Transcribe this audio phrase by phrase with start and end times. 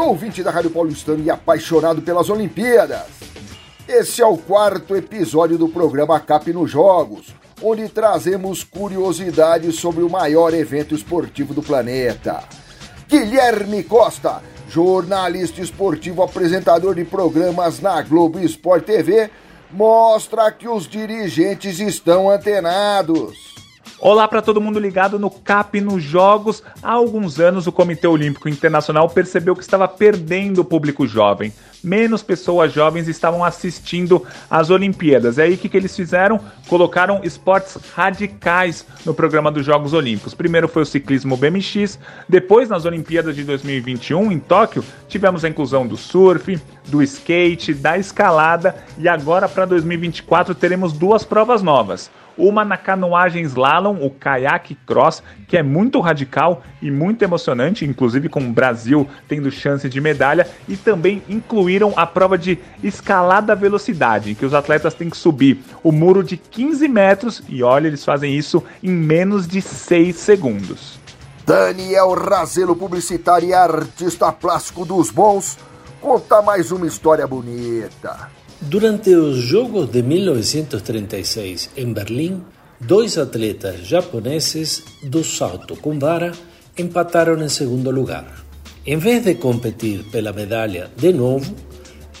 [0.00, 3.06] ouvinte da Rádio Paulistano e apaixonado pelas Olimpíadas.
[3.88, 10.08] Esse é o quarto episódio do programa Cap nos Jogos, onde trazemos curiosidades sobre o
[10.08, 12.42] maior evento esportivo do planeta.
[13.08, 19.30] Guilherme Costa, jornalista esportivo, apresentador de programas na Globo Esporte TV,
[19.70, 23.59] mostra que os dirigentes estão antenados.
[24.02, 26.62] Olá para todo mundo ligado no CAP nos Jogos.
[26.82, 31.52] Há alguns anos o Comitê Olímpico Internacional percebeu que estava perdendo o público jovem.
[31.84, 35.38] Menos pessoas jovens estavam assistindo às Olimpíadas.
[35.38, 36.40] É aí que, que eles fizeram?
[36.66, 40.32] Colocaram esportes radicais no programa dos Jogos Olímpicos.
[40.32, 45.86] Primeiro foi o ciclismo BMX, depois nas Olimpíadas de 2021 em Tóquio tivemos a inclusão
[45.86, 52.64] do surf, do skate, da escalada e agora para 2024 teremos duas provas novas uma
[52.64, 58.40] na canoagem slalom, o kayak cross, que é muito radical e muito emocionante, inclusive com
[58.40, 64.34] o Brasil tendo chance de medalha, e também incluíram a prova de escalada velocidade, em
[64.34, 68.34] que os atletas têm que subir o muro de 15 metros e olha, eles fazem
[68.34, 70.98] isso em menos de 6 segundos.
[71.44, 75.58] Daniel Razelo, publicitário e artista plástico dos bons,
[76.00, 78.30] conta mais uma história bonita.
[78.62, 82.42] Durante os Jogos de 1936 em Berlim,
[82.78, 86.30] dois atletas japoneses do salto com vara
[86.76, 88.44] empataram em segundo lugar.
[88.86, 91.54] Em vez de competir pela medalha de novo,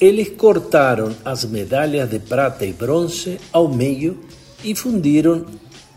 [0.00, 4.20] eles cortaram as medalhas de prata e bronze ao meio
[4.62, 5.44] e fundiram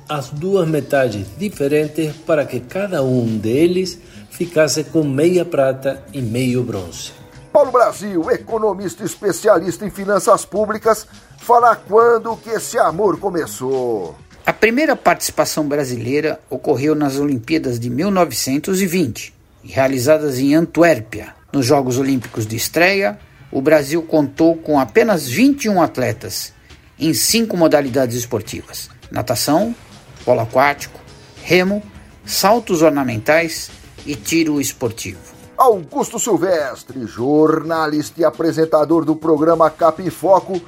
[0.09, 3.99] as duas metades diferentes para que cada um deles
[4.31, 7.20] ficasse com meia prata e meio bronze.
[7.51, 11.05] Paulo Brasil, economista especialista em finanças públicas,
[11.37, 14.15] fala quando que esse amor começou.
[14.45, 21.35] A primeira participação brasileira ocorreu nas Olimpíadas de 1920, realizadas em Antuérpia.
[21.51, 23.19] Nos Jogos Olímpicos de estreia,
[23.51, 26.53] o Brasil contou com apenas 21 atletas
[26.97, 29.75] em cinco modalidades esportivas: natação,
[30.23, 30.99] polo aquático,
[31.43, 31.83] remo,
[32.25, 33.69] saltos ornamentais
[34.05, 35.40] e tiro esportivo.
[35.61, 40.59] Augusto Silvestre, jornalista e apresentador do programa Cap Foco.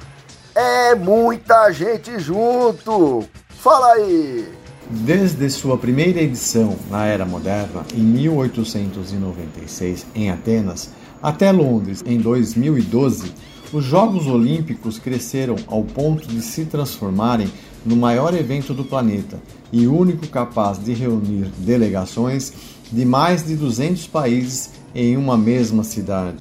[0.54, 3.24] É muita gente junto.
[3.48, 4.46] Fala aí.
[4.88, 10.90] Desde sua primeira edição na Era Moderna, em 1896, em Atenas,
[11.20, 13.34] até Londres, em 2012,
[13.72, 17.52] os Jogos Olímpicos cresceram ao ponto de se transformarem
[17.84, 22.52] no maior evento do planeta e único capaz de reunir delegações
[22.92, 26.36] de mais de 200 países em uma mesma cidade.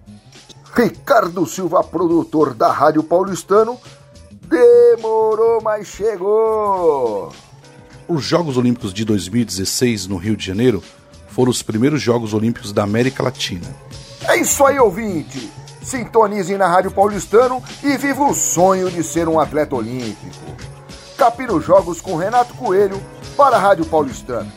[0.75, 3.77] Ricardo Silva, produtor da Rádio Paulistano,
[4.47, 7.31] demorou, mas chegou!
[8.07, 10.83] Os Jogos Olímpicos de 2016 no Rio de Janeiro
[11.27, 13.67] foram os primeiros Jogos Olímpicos da América Latina.
[14.27, 15.51] É isso aí, ouvinte!
[15.81, 20.45] Sintonizem na Rádio Paulistano e viva o sonho de ser um atleta olímpico.
[21.17, 23.01] Capira os Jogos com Renato Coelho
[23.35, 24.51] para a Rádio Paulistano.